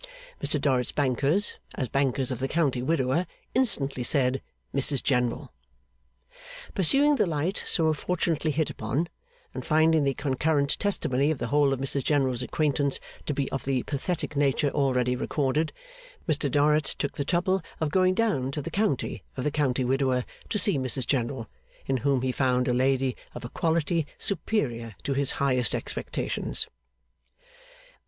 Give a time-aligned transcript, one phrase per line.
[0.43, 4.41] Mr Dorrit's bankers, as bankers of the county widower, instantly said,
[4.73, 5.53] 'Mrs General.'
[6.73, 9.09] Pursuing the light so fortunately hit upon,
[9.53, 13.63] and finding the concurrent testimony of the whole of Mrs General's acquaintance to be of
[13.63, 15.71] the pathetic nature already recorded,
[16.27, 20.25] Mr Dorrit took the trouble of going down to the county of the county widower
[20.49, 21.47] to see Mrs General,
[21.85, 26.65] in whom he found a lady of a quality superior to his highest expectations.